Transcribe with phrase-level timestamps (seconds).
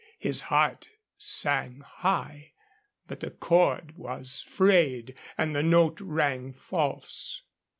[0.17, 2.53] His heart sang high;
[3.07, 7.43] but the cord was frayed, and the note rang false.